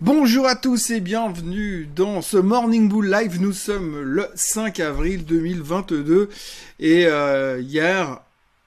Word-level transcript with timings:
Bonjour 0.00 0.46
à 0.46 0.54
tous 0.54 0.90
et 0.90 1.00
bienvenue 1.00 1.88
dans 1.96 2.22
ce 2.22 2.36
Morning 2.36 2.88
Bull 2.88 3.10
Live. 3.10 3.40
Nous 3.40 3.52
sommes 3.52 4.00
le 4.00 4.28
5 4.36 4.78
avril 4.78 5.24
2022 5.24 6.28
et 6.78 7.06
euh, 7.06 7.60
hier, 7.60 8.20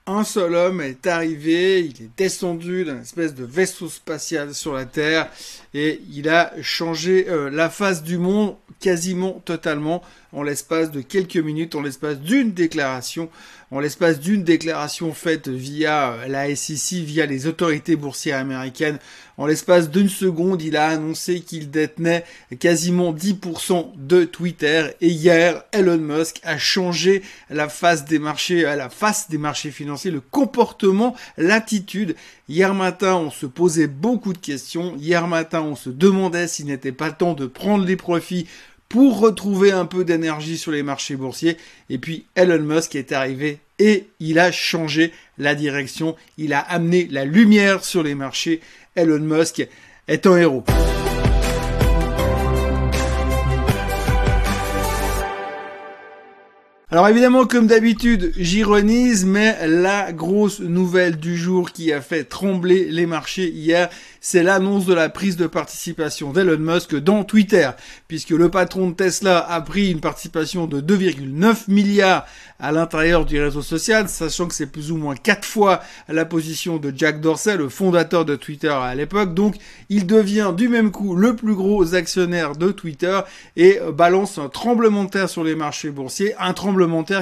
un 0.08 0.26
seul 0.26 0.56
homme 0.56 0.82
est 0.82 1.08
arrivé, 1.08 1.86
il 1.86 2.04
est 2.04 2.10
descendu 2.18 2.84
d'un 2.84 3.00
espèce 3.00 3.34
de 3.34 3.46
vaisseau 3.46 3.88
spatial 3.88 4.54
sur 4.54 4.74
la 4.74 4.84
Terre 4.84 5.30
et 5.74 6.02
il 6.12 6.28
a 6.28 6.52
changé 6.62 7.28
euh, 7.30 7.50
la 7.50 7.70
face 7.70 8.04
du 8.04 8.18
monde 8.18 8.58
quasiment 8.82 9.42
totalement 9.46 10.04
en 10.34 10.44
l'espace 10.44 10.92
de 10.92 11.02
quelques 11.02 11.38
minutes, 11.38 11.76
en 11.76 11.82
l'espace 11.82 12.20
d'une 12.20 12.52
déclaration, 12.54 13.30
en 13.72 13.80
l'espace 13.80 14.20
d'une 14.20 14.44
déclaration 14.44 15.14
faite 15.14 15.48
via 15.48 16.18
la 16.28 16.54
SEC, 16.56 17.00
via 17.00 17.26
les 17.26 17.48
autorités 17.48 17.96
boursières 17.96 18.40
américaines. 18.40 19.00
En 19.38 19.46
l'espace 19.48 19.90
d'une 19.90 20.10
seconde, 20.10 20.62
il 20.62 20.76
a 20.76 20.90
annoncé 20.90 21.40
qu'il 21.40 21.72
détenait 21.72 22.26
quasiment 22.60 23.14
10% 23.14 23.92
de 23.96 24.24
Twitter 24.26 24.90
et 25.00 25.08
hier, 25.08 25.64
Elon 25.72 25.98
Musk 25.98 26.42
a 26.44 26.58
changé 26.58 27.24
la 27.50 27.70
face 27.70 28.06
des 28.06 28.20
marchés, 28.20 28.62
la 28.62 28.90
face 28.90 29.30
des 29.30 29.38
marchés 29.38 29.72
financiers, 29.72 30.12
le 30.12 30.22
comportement, 30.22 31.16
l'attitude. 31.38 32.16
Hier 32.50 32.74
matin, 32.74 33.16
on 33.16 33.32
se 33.32 33.46
posait 33.46 33.88
beaucoup 33.88 34.34
de 34.34 34.38
questions. 34.38 34.96
Hier 34.98 35.26
matin, 35.28 35.62
on 35.62 35.76
se 35.76 35.90
demandait 35.90 36.48
s'il 36.48 36.66
n'était 36.66 36.92
pas 36.92 37.12
temps 37.12 37.34
de 37.34 37.46
prendre 37.46 37.86
les 37.86 37.96
profits 37.96 38.48
pour 38.92 39.22
retrouver 39.22 39.72
un 39.72 39.86
peu 39.86 40.04
d'énergie 40.04 40.58
sur 40.58 40.74
les 40.74 40.84
marchés 40.84 41.16
boursiers. 41.16 41.56
Et 41.90 41.98
puis 41.98 42.26
Elon 42.36 42.62
Musk 42.62 42.96
est 42.96 43.14
arrivé 43.14 43.60
et 43.80 44.08
il 44.20 44.38
a 44.38 44.52
changé 44.52 45.14
la 45.38 45.56
direction. 45.56 46.18
Il 46.38 46.54
a 46.54 46.60
amené 46.60 47.08
la 47.10 47.24
lumière 47.24 47.86
sur 47.86 48.04
les 48.04 48.16
marchés. 48.16 48.60
Elon 48.98 49.20
Musk 49.20 49.66
est 50.10 50.28
un 50.28 50.36
héros. 50.36 50.66
Alors 56.94 57.08
évidemment, 57.08 57.46
comme 57.46 57.68
d'habitude, 57.68 58.34
j'ironise, 58.36 59.26
mais 59.26 59.66
la 59.66 60.12
grosse 60.12 60.60
nouvelle 60.60 61.16
du 61.16 61.38
jour 61.38 61.72
qui 61.72 61.94
a 61.94 62.02
fait 62.02 62.26
trembler 62.26 62.90
les 62.92 63.06
marchés 63.06 63.50
hier, 63.50 63.90
c'est 64.20 64.44
l'annonce 64.44 64.86
de 64.86 64.94
la 64.94 65.08
prise 65.08 65.38
de 65.38 65.48
participation 65.48 66.34
d'Elon 66.34 66.60
Musk 66.60 66.98
dans 66.98 67.24
Twitter, 67.24 67.70
puisque 68.10 68.32
le 68.32 68.50
patron 68.50 68.90
de 68.90 68.94
Tesla 68.94 69.40
a 69.40 69.62
pris 69.62 69.90
une 69.90 70.02
participation 70.02 70.68
de 70.68 70.82
2,9 70.82 71.72
milliards 71.72 72.26
à 72.60 72.74
l'intérieur 72.74 73.26
du 73.26 73.42
réseau 73.42 73.62
social, 73.62 74.10
sachant 74.10 74.48
que 74.48 74.54
c'est 74.54 74.68
plus 74.68 74.92
ou 74.92 74.98
moins 74.98 75.16
quatre 75.16 75.46
fois 75.46 75.80
la 76.10 76.26
position 76.26 76.76
de 76.76 76.94
Jack 76.96 77.22
Dorsey, 77.22 77.56
le 77.56 77.70
fondateur 77.70 78.26
de 78.26 78.36
Twitter 78.36 78.68
à 78.68 78.94
l'époque. 78.96 79.34
Donc, 79.34 79.56
il 79.88 80.06
devient 80.06 80.52
du 80.56 80.68
même 80.68 80.92
coup 80.92 81.16
le 81.16 81.38
plus 81.38 81.56
gros 81.56 81.96
actionnaire 81.96 82.58
de 82.58 82.70
Twitter 82.70 83.22
et 83.56 83.80
balance 83.94 84.38
un 84.38 84.50
tremblement 84.50 85.06
de 85.06 85.10
terre 85.10 85.30
sur 85.30 85.46
les 85.46 85.56
marchés 85.56 85.90
boursiers, 85.90 86.36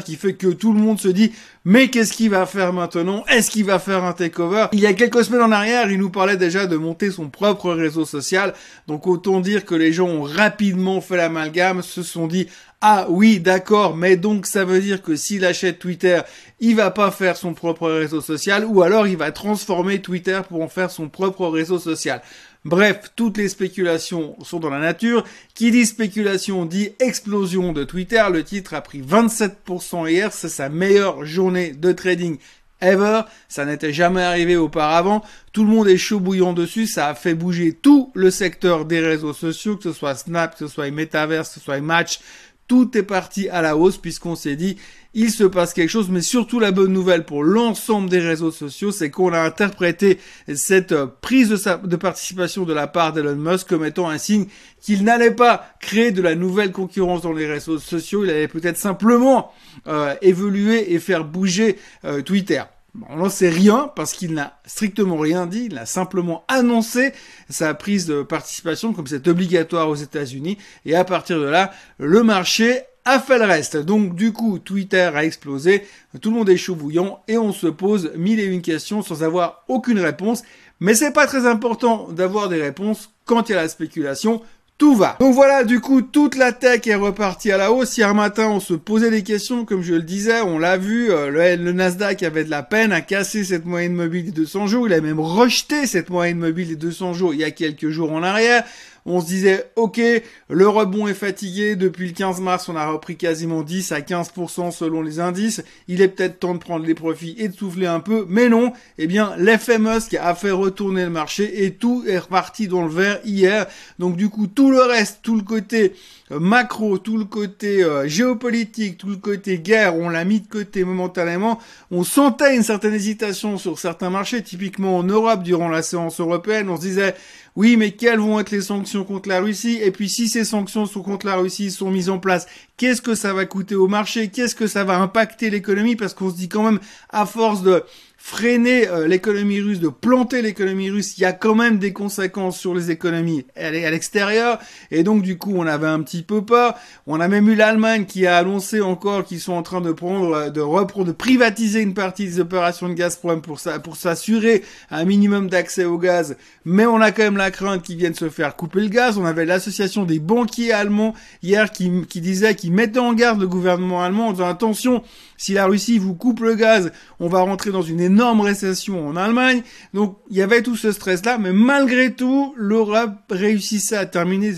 qui 0.03 0.15
fait 0.15 0.33
que 0.33 0.47
tout 0.47 0.73
le 0.73 0.79
monde 0.79 0.99
se 0.99 1.07
dit 1.07 1.31
mais 1.65 1.89
qu'est-ce 1.89 2.13
qu'il 2.13 2.29
va 2.29 2.45
faire 2.45 2.73
maintenant? 2.73 3.25
Est-ce 3.27 3.51
qu'il 3.51 3.65
va 3.65 3.79
faire 3.79 4.03
un 4.03 4.13
takeover? 4.13 4.67
Il 4.71 4.79
y 4.79 4.87
a 4.87 4.93
quelques 4.93 5.25
semaines 5.25 5.41
en 5.41 5.51
arrière, 5.51 5.91
il 5.91 5.99
nous 5.99 6.09
parlait 6.09 6.37
déjà 6.37 6.65
de 6.65 6.77
monter 6.77 7.11
son 7.11 7.29
propre 7.29 7.71
réseau 7.73 8.05
social. 8.05 8.53
Donc 8.87 9.07
autant 9.07 9.41
dire 9.41 9.65
que 9.65 9.75
les 9.75 9.91
gens 9.91 10.07
ont 10.07 10.23
rapidement 10.23 11.01
fait 11.01 11.17
l'amalgame, 11.17 11.81
se 11.81 12.01
sont 12.01 12.27
dit 12.27 12.47
ah 12.81 13.07
oui, 13.09 13.41
d'accord, 13.41 13.97
mais 13.97 14.15
donc 14.15 14.45
ça 14.45 14.63
veut 14.63 14.79
dire 14.79 15.01
que 15.01 15.17
s'il 15.17 15.43
achète 15.43 15.79
Twitter, 15.79 16.21
il 16.61 16.77
va 16.77 16.91
pas 16.91 17.11
faire 17.11 17.35
son 17.35 17.53
propre 17.53 17.89
réseau 17.89 18.21
social 18.21 18.63
ou 18.65 18.81
alors 18.81 19.05
il 19.05 19.17
va 19.17 19.33
transformer 19.33 20.01
Twitter 20.01 20.39
pour 20.47 20.61
en 20.61 20.69
faire 20.69 20.89
son 20.89 21.09
propre 21.09 21.45
réseau 21.47 21.77
social. 21.77 22.21
Bref, 22.63 23.11
toutes 23.17 23.37
les 23.37 23.49
spéculations 23.49 24.35
sont 24.43 24.59
dans 24.59 24.69
la 24.69 24.79
nature. 24.79 25.25
Qui 25.55 25.71
dit 25.71 25.85
spéculation 25.85 26.65
dit 26.65 26.91
explosion 26.99 27.73
de 27.73 27.83
Twitter. 27.83 28.23
Le 28.31 28.43
titre 28.43 28.73
a 28.73 28.81
pris 28.81 29.01
27% 29.01 30.09
hier. 30.09 30.31
C'est 30.33 30.49
sa 30.49 30.69
meilleure 30.69 31.25
journée 31.25 31.71
de 31.71 31.91
trading 31.93 32.37
ever. 32.81 33.21
Ça 33.47 33.65
n'était 33.65 33.93
jamais 33.93 34.21
arrivé 34.21 34.57
auparavant. 34.57 35.23
Tout 35.53 35.63
le 35.63 35.69
monde 35.69 35.87
est 35.87 35.97
chaud 35.97 36.19
bouillant 36.19 36.53
dessus. 36.53 36.85
Ça 36.85 37.07
a 37.07 37.15
fait 37.15 37.33
bouger 37.33 37.73
tout 37.73 38.11
le 38.13 38.29
secteur 38.29 38.85
des 38.85 38.99
réseaux 38.99 39.33
sociaux, 39.33 39.77
que 39.77 39.83
ce 39.83 39.93
soit 39.93 40.15
Snap, 40.15 40.53
que 40.53 40.67
ce 40.67 40.73
soit 40.73 40.91
Metaverse, 40.91 41.49
que 41.49 41.55
ce 41.55 41.59
soit 41.61 41.79
Match, 41.79 42.19
tout 42.69 42.97
est 42.97 43.03
parti 43.03 43.49
à 43.49 43.61
la 43.61 43.75
hausse 43.75 43.97
puisqu'on 43.97 44.35
s'est 44.35 44.55
dit 44.55 44.77
il 45.15 45.31
se 45.31 45.43
passe 45.43 45.73
quelque 45.73 45.89
chose, 45.89 46.09
mais 46.09 46.21
surtout 46.21 46.59
la 46.59 46.71
bonne 46.71 46.93
nouvelle 46.93 47.25
pour 47.25 47.43
l'ensemble 47.43 48.09
des 48.09 48.19
réseaux 48.19 48.51
sociaux, 48.51 48.91
c'est 48.91 49.09
qu'on 49.09 49.33
a 49.33 49.41
interprété 49.41 50.19
cette 50.53 50.91
euh, 50.91 51.07
prise 51.07 51.49
de, 51.49 51.95
participation 51.95 52.63
de 52.63 52.73
la 52.73 52.85
part 52.85 53.11
d'Elon 53.11 53.35
Musk 53.35 53.67
comme 53.67 53.83
étant 53.83 54.07
un 54.07 54.19
signe 54.19 54.45
qu'il 54.79 55.03
n'allait 55.03 55.33
pas 55.33 55.65
créer 55.81 56.11
de 56.11 56.21
la 56.21 56.35
nouvelle 56.35 56.71
concurrence 56.71 57.23
dans 57.23 57.33
les 57.33 57.47
réseaux 57.47 57.79
sociaux, 57.79 58.23
il 58.23 58.29
allait 58.29 58.47
peut-être 58.47 58.77
simplement 58.77 59.51
euh, 59.87 60.13
évoluer 60.21 60.93
et 60.93 60.99
faire 60.99 61.25
bouger 61.25 61.77
euh, 62.05 62.21
Twitter. 62.21 62.61
On 63.07 63.17
n'en 63.17 63.29
sait 63.29 63.49
rien 63.49 63.91
parce 63.95 64.13
qu'il 64.13 64.33
n'a 64.33 64.59
strictement 64.65 65.17
rien 65.17 65.45
dit, 65.45 65.67
il 65.69 65.77
a 65.77 65.85
simplement 65.85 66.43
annoncé 66.47 67.13
sa 67.49 67.73
prise 67.73 68.05
de 68.07 68.23
participation 68.23 68.93
comme 68.93 69.07
c'est 69.07 69.27
obligatoire 69.27 69.89
aux 69.89 69.95
États-Unis 69.95 70.57
et 70.85 70.95
à 70.95 71.03
partir 71.03 71.39
de 71.39 71.45
là, 71.45 71.71
le 71.99 72.23
marché 72.23 72.81
a 73.05 73.19
fait 73.19 73.37
le 73.37 73.45
reste. 73.45 73.77
Donc 73.77 74.15
du 74.15 74.33
coup, 74.33 74.59
Twitter 74.59 75.09
a 75.13 75.23
explosé, 75.23 75.85
tout 76.21 76.31
le 76.31 76.37
monde 76.37 76.49
est 76.49 76.57
chaud 76.57 76.75
bouillant 76.75 77.21
et 77.27 77.37
on 77.37 77.53
se 77.53 77.67
pose 77.67 78.11
mille 78.15 78.39
et 78.39 78.45
une 78.45 78.61
questions 78.61 79.01
sans 79.01 79.23
avoir 79.23 79.63
aucune 79.67 79.99
réponse. 79.99 80.43
Mais 80.79 80.93
c'est 80.93 81.11
pas 81.11 81.27
très 81.27 81.45
important 81.45 82.07
d'avoir 82.09 82.49
des 82.49 82.61
réponses 82.61 83.11
quand 83.25 83.49
il 83.49 83.51
y 83.51 83.55
a 83.55 83.61
la 83.61 83.69
spéculation 83.69 84.41
tout 84.79 84.95
va. 84.95 85.17
Donc 85.19 85.35
voilà, 85.35 85.65
du 85.65 85.81
coup, 85.81 86.01
toute 86.01 86.35
la 86.35 86.53
tech 86.53 86.87
est 86.87 86.95
repartie 86.95 87.51
à 87.51 87.57
la 87.57 87.71
hausse. 87.71 87.97
Hier 87.97 88.15
matin, 88.15 88.47
on 88.47 88.61
se 88.61 88.73
posait 88.73 89.11
des 89.11 89.23
questions, 89.23 89.65
comme 89.65 89.83
je 89.83 89.93
le 89.93 90.01
disais, 90.01 90.39
on 90.41 90.57
l'a 90.57 90.77
vu, 90.77 91.11
euh, 91.11 91.57
le, 91.57 91.73
Nasdaq 91.73 92.23
avait 92.23 92.45
de 92.45 92.49
la 92.49 92.63
peine 92.63 92.93
à 92.93 93.01
casser 93.01 93.43
cette 93.43 93.65
moyenne 93.65 93.93
mobile 93.93 94.25
des 94.25 94.31
200 94.31 94.67
jours. 94.67 94.87
Il 94.87 94.93
a 94.93 95.01
même 95.01 95.19
rejeté 95.19 95.85
cette 95.85 96.09
moyenne 96.09 96.37
mobile 96.37 96.69
des 96.69 96.75
200 96.77 97.13
jours 97.13 97.33
il 97.33 97.41
y 97.41 97.43
a 97.43 97.51
quelques 97.51 97.89
jours 97.89 98.13
en 98.13 98.23
arrière 98.23 98.63
on 99.05 99.21
se 99.21 99.25
disait, 99.25 99.71
ok, 99.75 100.01
le 100.49 100.67
rebond 100.67 101.07
est 101.07 101.13
fatigué, 101.13 101.75
depuis 101.75 102.07
le 102.07 102.13
15 102.13 102.41
mars, 102.41 102.69
on 102.69 102.75
a 102.75 102.89
repris 102.89 103.17
quasiment 103.17 103.61
10 103.61 103.91
à 103.91 103.99
15% 104.01 104.71
selon 104.71 105.01
les 105.01 105.19
indices, 105.19 105.63
il 105.87 106.01
est 106.01 106.07
peut-être 106.07 106.39
temps 106.39 106.53
de 106.53 106.59
prendre 106.59 106.85
les 106.85 106.95
profits 106.95 107.35
et 107.37 107.47
de 107.47 107.55
souffler 107.55 107.87
un 107.87 107.99
peu, 107.99 108.25
mais 108.29 108.49
non, 108.49 108.73
eh 108.97 109.07
bien, 109.07 109.33
l'effet 109.37 109.79
Musk 109.79 110.13
a 110.15 110.35
fait 110.35 110.51
retourner 110.51 111.03
le 111.03 111.09
marché 111.09 111.65
et 111.65 111.73
tout 111.73 112.03
est 112.07 112.19
reparti 112.19 112.67
dans 112.67 112.83
le 112.83 112.91
vert 112.91 113.19
hier, 113.25 113.67
donc 113.97 114.15
du 114.15 114.29
coup, 114.29 114.47
tout 114.47 114.71
le 114.71 114.81
reste, 114.81 115.19
tout 115.23 115.35
le 115.35 115.43
côté 115.43 115.93
euh, 116.31 116.39
macro, 116.39 116.99
tout 116.99 117.17
le 117.17 117.25
côté 117.25 117.83
euh, 117.83 118.07
géopolitique, 118.07 118.97
tout 118.97 119.09
le 119.09 119.15
côté 119.15 119.59
guerre, 119.59 119.95
on 119.95 120.09
l'a 120.09 120.25
mis 120.25 120.41
de 120.41 120.47
côté 120.47 120.83
momentanément. 120.83 121.59
On 121.91 122.03
sentait 122.03 122.55
une 122.55 122.63
certaine 122.63 122.93
hésitation 122.93 123.57
sur 123.57 123.79
certains 123.79 124.09
marchés, 124.09 124.43
typiquement 124.43 124.97
en 124.97 125.03
Europe 125.03 125.41
durant 125.41 125.69
la 125.69 125.81
séance 125.81 126.19
européenne. 126.19 126.69
On 126.69 126.75
se 126.75 126.81
disait, 126.81 127.15
oui, 127.59 127.75
mais 127.75 127.91
quelles 127.91 128.19
vont 128.19 128.39
être 128.39 128.51
les 128.51 128.61
sanctions 128.61 129.03
contre 129.03 129.27
la 129.27 129.41
Russie? 129.41 129.79
Et 129.83 129.91
puis 129.91 130.07
si 130.07 130.29
ces 130.29 130.45
sanctions 130.45 130.85
sont 130.85 131.01
contre 131.01 131.25
la 131.25 131.35
Russie 131.35 131.71
sont 131.71 131.91
mises 131.91 132.09
en 132.09 132.17
place, 132.17 132.47
qu'est-ce 132.77 133.01
que 133.01 133.15
ça 133.15 133.33
va 133.33 133.45
coûter 133.45 133.75
au 133.75 133.89
marché? 133.89 134.29
Qu'est-ce 134.29 134.55
que 134.55 134.65
ça 134.65 134.85
va 134.85 134.97
impacter 134.97 135.49
l'économie? 135.49 135.97
Parce 135.97 136.13
qu'on 136.13 136.29
se 136.29 136.37
dit 136.37 136.47
quand 136.47 136.63
même, 136.63 136.79
à 137.09 137.25
force 137.25 137.61
de 137.61 137.83
freiner 138.21 138.87
euh, 138.89 139.07
l'économie 139.07 139.61
russe, 139.61 139.79
de 139.79 139.87
planter 139.87 140.41
l'économie 140.41 140.91
russe, 140.91 141.17
il 141.17 141.21
y 141.21 141.25
a 141.25 141.31
quand 141.31 141.55
même 141.55 141.79
des 141.79 141.93
conséquences 141.93 142.59
sur 142.59 142.75
les 142.75 142.91
économies 142.91 143.45
à 143.55 143.71
l'extérieur. 143.71 144.59
Et 144.91 145.03
donc 145.03 145.23
du 145.23 145.37
coup, 145.37 145.53
on 145.55 145.65
avait 145.65 145.87
un 145.87 146.01
petit 146.01 146.21
peu 146.21 146.43
peur. 146.43 146.75
On 147.07 147.21
a 147.21 147.29
même 147.29 147.47
eu 147.47 147.55
l'Allemagne 147.55 148.05
qui 148.05 148.27
a 148.27 148.37
annoncé 148.37 148.81
encore 148.81 149.23
qu'ils 149.23 149.39
sont 149.39 149.53
en 149.53 149.63
train 149.63 149.79
de 149.79 149.93
prendre, 149.93 150.33
euh, 150.33 150.49
de 150.49 150.59
reprendre, 150.59 151.07
de 151.07 151.11
privatiser 151.13 151.79
une 151.79 151.93
partie 151.93 152.25
des 152.25 152.39
opérations 152.41 152.89
de 152.89 152.93
Gazprom 152.93 153.41
pour 153.41 153.59
pour 153.83 153.95
s'assurer 153.95 154.63
un 154.91 155.05
minimum 155.05 155.49
d'accès 155.49 155.85
au 155.85 155.97
gaz. 155.97 156.35
Mais 156.65 156.85
on 156.85 156.99
a 156.99 157.11
quand 157.11 157.23
même 157.23 157.37
la 157.37 157.51
crainte 157.51 157.83
qu'ils 157.83 157.97
viennent 157.97 158.13
se 158.13 158.29
faire 158.29 158.57
couper 158.57 158.81
le 158.81 158.89
gaz. 158.89 159.17
On 159.17 159.25
avait 159.25 159.45
l'association 159.45 160.03
des 160.03 160.19
banquiers 160.19 160.73
allemands 160.73 161.13
hier 161.41 161.71
qui, 161.71 161.89
qui 162.09 162.19
disait, 162.19 162.53
qui 162.53 162.69
mettait 162.69 162.99
en 162.99 163.13
garde 163.13 163.39
le 163.39 163.47
gouvernement 163.47 164.03
allemand 164.03 164.27
en 164.27 164.31
disant 164.33 164.49
attention, 164.49 165.03
si 165.37 165.53
la 165.53 165.65
Russie 165.65 165.99
vous 165.99 166.15
coupe 166.15 166.41
le 166.41 166.55
gaz, 166.55 166.91
on 167.21 167.29
va 167.29 167.39
rentrer 167.39 167.71
dans 167.71 167.81
une 167.81 168.01
énorme 168.09 168.41
récession 168.41 169.07
en 169.07 169.15
Allemagne. 169.15 169.61
Donc 169.93 170.17
il 170.29 170.37
y 170.37 170.41
avait 170.41 170.61
tout 170.61 170.75
ce 170.75 170.91
stress-là, 170.91 171.37
mais 171.37 171.53
malgré 171.53 172.13
tout, 172.13 172.53
l'Europe 172.57 173.13
réussissait 173.29 173.97
à 173.97 174.05
terminer 174.05 174.53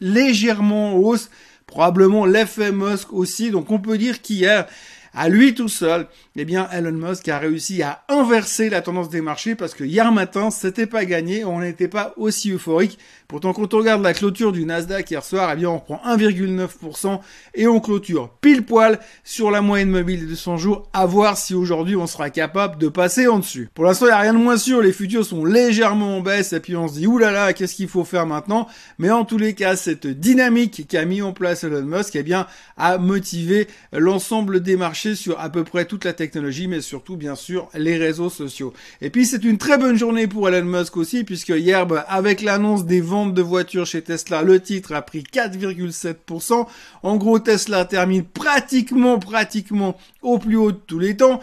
légèrement 0.00 0.94
en 0.94 0.98
hausse, 0.98 1.30
probablement 1.66 2.26
l'effet 2.26 2.72
Musk 2.72 3.12
aussi. 3.12 3.50
Donc 3.50 3.70
on 3.70 3.78
peut 3.78 3.98
dire 3.98 4.22
qu'hier, 4.22 4.66
à 5.12 5.28
lui 5.28 5.54
tout 5.54 5.68
seul, 5.68 6.06
eh 6.36 6.44
bien 6.44 6.68
Elon 6.70 6.92
Musk 6.92 7.28
a 7.28 7.38
réussi 7.38 7.82
à 7.82 8.04
inverser 8.08 8.70
la 8.70 8.80
tendance 8.80 9.08
des 9.08 9.20
marchés 9.20 9.54
parce 9.54 9.74
que 9.74 9.84
hier 9.84 10.12
matin, 10.12 10.50
c'était 10.50 10.86
pas 10.86 11.04
gagné, 11.04 11.44
on 11.44 11.60
n'était 11.60 11.88
pas 11.88 12.14
aussi 12.16 12.52
euphorique 12.52 12.98
Pourtant, 13.30 13.52
quand 13.52 13.74
on 13.74 13.78
regarde 13.78 14.02
la 14.02 14.12
clôture 14.12 14.50
du 14.50 14.64
Nasdaq 14.64 15.08
hier 15.08 15.24
soir, 15.24 15.50
eh 15.52 15.56
bien, 15.56 15.68
on 15.70 15.76
reprend 15.76 16.00
1,9% 16.04 17.20
et 17.54 17.68
on 17.68 17.78
clôture 17.78 18.28
pile 18.40 18.64
poil 18.64 18.98
sur 19.22 19.52
la 19.52 19.60
moyenne 19.60 19.88
mobile 19.88 20.22
de 20.22 20.26
200 20.30 20.56
jours, 20.56 20.88
à 20.92 21.06
voir 21.06 21.38
si 21.38 21.54
aujourd'hui 21.54 21.94
on 21.94 22.08
sera 22.08 22.30
capable 22.30 22.76
de 22.78 22.88
passer 22.88 23.28
en 23.28 23.38
dessus. 23.38 23.68
Pour 23.72 23.84
l'instant, 23.84 24.06
il 24.06 24.08
n'y 24.08 24.14
a 24.14 24.18
rien 24.18 24.32
de 24.32 24.38
moins 24.38 24.56
sûr, 24.56 24.82
les 24.82 24.92
futurs 24.92 25.24
sont 25.24 25.44
légèrement 25.44 26.16
en 26.16 26.20
baisse 26.22 26.52
et 26.52 26.58
puis 26.58 26.74
on 26.74 26.88
se 26.88 26.94
dit, 26.94 27.06
oulala, 27.06 27.52
qu'est-ce 27.52 27.76
qu'il 27.76 27.86
faut 27.86 28.02
faire 28.02 28.26
maintenant? 28.26 28.66
Mais 28.98 29.10
en 29.10 29.24
tous 29.24 29.38
les 29.38 29.54
cas, 29.54 29.76
cette 29.76 30.08
dynamique 30.08 30.88
qu'a 30.88 31.04
mis 31.04 31.22
en 31.22 31.32
place 31.32 31.62
Elon 31.62 31.82
Musk, 31.82 32.16
eh 32.16 32.24
bien, 32.24 32.48
a 32.76 32.98
motivé 32.98 33.68
l'ensemble 33.92 34.58
des 34.60 34.76
marchés 34.76 35.14
sur 35.14 35.38
à 35.38 35.50
peu 35.50 35.62
près 35.62 35.84
toute 35.84 36.04
la 36.04 36.14
technologie, 36.14 36.66
mais 36.66 36.80
surtout, 36.80 37.16
bien 37.16 37.36
sûr, 37.36 37.68
les 37.74 37.96
réseaux 37.96 38.28
sociaux. 38.28 38.72
Et 39.00 39.10
puis, 39.10 39.24
c'est 39.24 39.44
une 39.44 39.56
très 39.56 39.78
bonne 39.78 39.96
journée 39.96 40.26
pour 40.26 40.48
Elon 40.48 40.66
Musk 40.66 40.96
aussi, 40.96 41.22
puisque 41.22 41.50
hier, 41.50 41.86
bah, 41.86 42.04
avec 42.08 42.42
l'annonce 42.42 42.86
des 42.86 43.00
ventes 43.00 43.19
de 43.26 43.42
voitures 43.42 43.86
chez 43.86 44.02
Tesla, 44.02 44.42
le 44.42 44.60
titre 44.60 44.92
a 44.94 45.02
pris 45.02 45.22
4,7%. 45.22 46.66
En 47.02 47.16
gros, 47.16 47.38
Tesla 47.38 47.84
termine 47.84 48.24
pratiquement, 48.24 49.18
pratiquement 49.18 49.96
au 50.22 50.38
plus 50.38 50.56
haut 50.56 50.72
de 50.72 50.80
tous 50.86 50.98
les 50.98 51.16
temps 51.16 51.40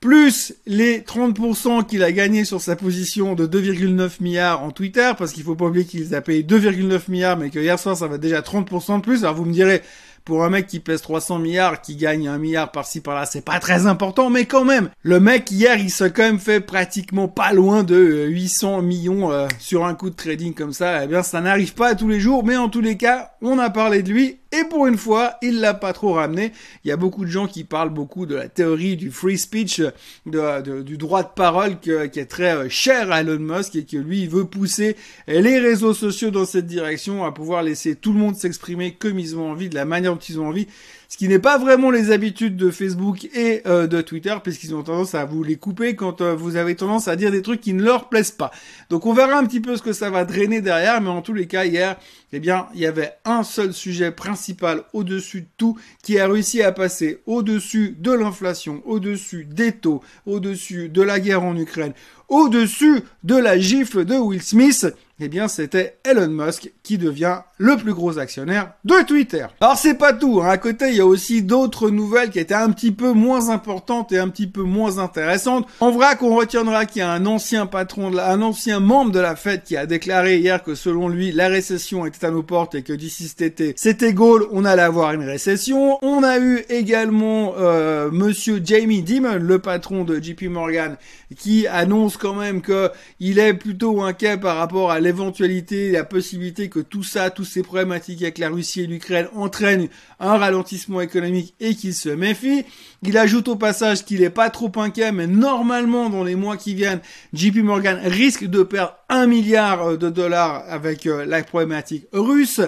plus 0.00 0.54
les 0.66 1.00
30% 1.00 1.86
qu'il 1.86 2.02
a 2.02 2.10
gagné 2.10 2.46
sur 2.46 2.60
sa 2.60 2.74
position 2.74 3.34
de 3.34 3.46
2,9 3.46 4.22
milliards 4.22 4.62
en 4.62 4.70
Twitter, 4.70 5.12
parce 5.16 5.32
qu'il 5.32 5.42
faut 5.42 5.56
pas 5.56 5.66
oublier 5.66 5.84
qu'il 5.84 6.14
a 6.14 6.22
payé 6.22 6.42
2,9 6.42 7.02
milliards, 7.08 7.36
mais 7.36 7.50
que 7.50 7.58
hier 7.58 7.78
soir 7.78 7.96
ça 7.96 8.06
va 8.06 8.16
déjà 8.16 8.40
30% 8.40 8.96
de 8.96 9.02
plus. 9.02 9.24
Alors 9.24 9.36
vous 9.36 9.44
me 9.44 9.52
direz, 9.52 9.82
pour 10.24 10.44
un 10.44 10.50
mec 10.50 10.66
qui 10.66 10.80
pèse 10.80 11.02
300 11.02 11.38
milliards, 11.38 11.80
qui 11.80 11.96
gagne 11.96 12.28
un 12.28 12.38
milliard 12.38 12.70
par-ci 12.70 13.00
par-là, 13.00 13.26
c'est 13.26 13.44
pas 13.44 13.58
très 13.58 13.86
important, 13.86 14.30
mais 14.30 14.44
quand 14.44 14.64
même, 14.64 14.90
le 15.02 15.20
mec 15.20 15.50
hier, 15.50 15.78
il 15.78 15.90
s'est 15.90 16.10
quand 16.10 16.22
même 16.22 16.38
fait 16.38 16.60
pratiquement 16.60 17.28
pas 17.28 17.52
loin 17.52 17.82
de 17.82 18.26
800 18.28 18.78
euh, 18.78 18.82
millions 18.82 19.32
euh, 19.32 19.48
sur 19.58 19.84
un 19.84 19.94
coup 19.94 20.10
de 20.10 20.16
trading 20.16 20.54
comme 20.54 20.72
ça. 20.72 21.04
Eh 21.04 21.06
bien, 21.06 21.22
ça 21.22 21.40
n'arrive 21.40 21.74
pas 21.74 21.94
tous 21.94 22.08
les 22.08 22.20
jours, 22.20 22.44
mais 22.44 22.56
en 22.56 22.68
tous 22.68 22.80
les 22.80 22.96
cas, 22.96 23.32
on 23.42 23.58
a 23.58 23.70
parlé 23.70 24.02
de 24.02 24.10
lui 24.10 24.38
et 24.52 24.64
pour 24.64 24.86
une 24.86 24.96
fois, 24.96 25.34
il 25.42 25.60
l'a 25.60 25.74
pas 25.74 25.92
trop 25.92 26.14
ramené. 26.14 26.52
Il 26.84 26.88
y 26.88 26.92
a 26.92 26.96
beaucoup 26.96 27.24
de 27.24 27.30
gens 27.30 27.46
qui 27.46 27.62
parlent 27.62 27.90
beaucoup 27.90 28.26
de 28.26 28.34
la 28.34 28.48
théorie 28.48 28.96
du 28.96 29.12
free 29.12 29.38
speech, 29.38 29.80
du 30.26 30.96
droit 30.96 31.22
de 31.22 31.28
parole 31.28 31.78
qui 31.78 31.90
est 31.90 32.26
très 32.26 32.56
euh, 32.56 32.68
cher 32.68 33.12
à 33.12 33.20
Elon 33.20 33.38
Musk 33.38 33.76
et 33.76 33.84
que 33.84 33.96
lui, 33.96 34.22
il 34.22 34.28
veut 34.28 34.46
pousser 34.46 34.96
les 35.28 35.58
réseaux 35.60 35.94
sociaux 35.94 36.30
dans 36.30 36.46
cette 36.46 36.66
direction 36.66 37.24
à 37.24 37.32
pouvoir 37.32 37.62
laisser 37.62 37.94
tout 37.94 38.12
le 38.12 38.18
monde 38.18 38.34
s'exprimer 38.34 38.94
comme 38.94 39.18
ils 39.18 39.36
ont 39.36 39.50
envie, 39.50 39.68
de 39.68 39.76
la 39.76 39.84
manière 39.84 40.12
dont 40.12 40.18
ils 40.18 40.40
ont 40.40 40.48
envie 40.48 40.66
ce 41.10 41.16
qui 41.16 41.26
n'est 41.26 41.40
pas 41.40 41.58
vraiment 41.58 41.90
les 41.90 42.12
habitudes 42.12 42.56
de 42.56 42.70
Facebook 42.70 43.24
et 43.34 43.62
euh, 43.66 43.88
de 43.88 44.00
Twitter, 44.00 44.34
puisqu'ils 44.44 44.76
ont 44.76 44.84
tendance 44.84 45.16
à 45.16 45.24
vous 45.24 45.42
les 45.42 45.56
couper 45.56 45.96
quand 45.96 46.20
euh, 46.20 46.36
vous 46.36 46.54
avez 46.54 46.76
tendance 46.76 47.08
à 47.08 47.16
dire 47.16 47.32
des 47.32 47.42
trucs 47.42 47.60
qui 47.60 47.74
ne 47.74 47.82
leur 47.82 48.08
plaisent 48.08 48.30
pas. 48.30 48.52
Donc 48.90 49.06
on 49.06 49.12
verra 49.12 49.36
un 49.36 49.44
petit 49.44 49.58
peu 49.58 49.76
ce 49.76 49.82
que 49.82 49.92
ça 49.92 50.08
va 50.08 50.24
drainer 50.24 50.60
derrière, 50.60 51.00
mais 51.00 51.10
en 51.10 51.20
tous 51.20 51.34
les 51.34 51.48
cas, 51.48 51.64
hier, 51.64 51.96
eh 52.32 52.38
bien, 52.38 52.68
il 52.74 52.80
y 52.80 52.86
avait 52.86 53.14
un 53.24 53.42
seul 53.42 53.72
sujet 53.72 54.12
principal 54.12 54.84
au-dessus 54.92 55.40
de 55.40 55.48
tout 55.56 55.76
qui 56.04 56.20
a 56.20 56.28
réussi 56.28 56.62
à 56.62 56.70
passer 56.70 57.18
au-dessus 57.26 57.96
de 57.98 58.12
l'inflation, 58.12 58.80
au-dessus 58.84 59.44
des 59.44 59.72
taux, 59.72 60.02
au-dessus 60.26 60.88
de 60.90 61.02
la 61.02 61.18
guerre 61.18 61.42
en 61.42 61.56
Ukraine, 61.56 61.92
au-dessus 62.30 63.02
de 63.24 63.36
la 63.36 63.58
gifle 63.58 64.06
de 64.06 64.14
Will 64.14 64.42
Smith, 64.42 64.86
eh 65.22 65.28
bien 65.28 65.48
c'était 65.48 65.98
Elon 66.04 66.28
Musk 66.28 66.72
qui 66.82 66.96
devient 66.96 67.40
le 67.58 67.76
plus 67.76 67.92
gros 67.92 68.18
actionnaire 68.18 68.72
de 68.86 69.04
Twitter. 69.06 69.44
Alors 69.60 69.76
c'est 69.76 69.94
pas 69.94 70.14
tout, 70.14 70.40
hein. 70.42 70.48
à 70.48 70.56
côté 70.56 70.88
il 70.88 70.96
y 70.96 71.00
a 71.00 71.06
aussi 71.06 71.42
d'autres 71.42 71.90
nouvelles 71.90 72.30
qui 72.30 72.38
étaient 72.38 72.54
un 72.54 72.70
petit 72.70 72.90
peu 72.90 73.12
moins 73.12 73.50
importantes 73.50 74.12
et 74.12 74.18
un 74.18 74.28
petit 74.28 74.46
peu 74.46 74.62
moins 74.62 74.98
intéressantes. 74.98 75.68
En 75.80 75.90
vrai 75.90 76.16
qu'on 76.16 76.34
retiendra 76.34 76.86
qu'il 76.86 77.00
y 77.00 77.02
a 77.02 77.10
un 77.10 77.26
ancien 77.26 77.66
patron, 77.66 78.16
un 78.16 78.40
ancien 78.40 78.80
membre 78.80 79.12
de 79.12 79.20
la 79.20 79.36
Fed 79.36 79.62
qui 79.62 79.76
a 79.76 79.84
déclaré 79.84 80.38
hier 80.38 80.62
que 80.62 80.74
selon 80.74 81.08
lui 81.08 81.32
la 81.32 81.48
récession 81.48 82.06
était 82.06 82.24
à 82.24 82.30
nos 82.30 82.42
portes 82.42 82.74
et 82.74 82.82
que 82.82 82.94
d'ici 82.94 83.28
cet 83.28 83.42
été 83.42 83.74
c'était 83.76 84.14
goal, 84.14 84.46
on 84.52 84.64
allait 84.64 84.80
avoir 84.80 85.12
une 85.12 85.24
récession. 85.24 85.98
On 86.00 86.22
a 86.22 86.38
eu 86.38 86.64
également 86.70 87.54
euh, 87.58 88.10
Monsieur 88.10 88.62
Jamie 88.64 89.02
Dimon, 89.02 89.38
le 89.38 89.58
patron 89.58 90.04
de 90.04 90.18
JP 90.18 90.44
Morgan, 90.44 90.96
qui 91.36 91.66
annonce 91.66 92.16
quand 92.20 92.34
même 92.34 92.60
que 92.60 92.90
il 93.18 93.38
est 93.38 93.54
plutôt 93.54 94.02
inquiet 94.02 94.36
par 94.36 94.56
rapport 94.56 94.90
à 94.90 95.00
l'éventualité, 95.00 95.90
la 95.90 96.04
possibilité 96.04 96.68
que 96.68 96.78
tout 96.78 97.02
ça, 97.02 97.30
tous 97.30 97.44
ces 97.44 97.62
problématiques 97.62 98.22
avec 98.22 98.38
la 98.38 98.50
Russie 98.50 98.82
et 98.82 98.86
l'Ukraine 98.86 99.26
entraînent 99.34 99.88
un 100.20 100.36
ralentissement 100.36 101.00
économique 101.00 101.54
et 101.58 101.74
qu'il 101.74 101.94
se 101.94 102.10
méfie. 102.10 102.64
Il 103.02 103.16
ajoute 103.16 103.48
au 103.48 103.56
passage 103.56 104.04
qu'il 104.04 104.22
est 104.22 104.30
pas 104.30 104.50
trop 104.50 104.70
inquiet, 104.76 105.10
mais 105.10 105.26
normalement 105.26 106.10
dans 106.10 106.22
les 106.22 106.36
mois 106.36 106.56
qui 106.56 106.74
viennent, 106.74 107.00
JP 107.32 107.56
Morgan 107.56 107.98
risque 108.04 108.44
de 108.44 108.62
perdre 108.62 108.96
un 109.08 109.26
milliard 109.26 109.96
de 109.96 110.10
dollars 110.10 110.64
avec 110.68 111.06
euh, 111.06 111.24
la 111.24 111.42
problématique 111.42 112.06
russe. 112.12 112.60